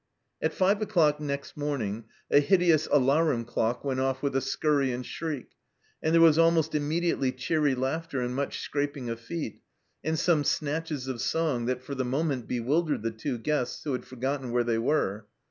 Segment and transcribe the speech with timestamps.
[0.41, 5.05] At five o'clock next morning a hideous alarum clock went off with a scurry and
[5.05, 5.51] shriek,
[6.01, 9.61] and there was almost immediately cheery laughter and much scraping of feet,
[10.03, 14.03] and some snatches of song that for the moment bewildered the two guests, who had
[14.07, 15.27] forgotten where they were.